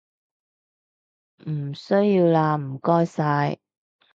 [1.47, 3.59] 唔需要喇唔該晒